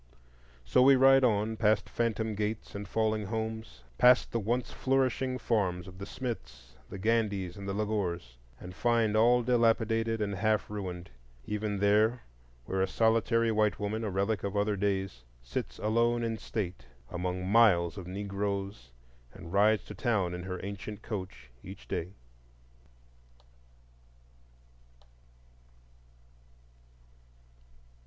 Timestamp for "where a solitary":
12.65-13.51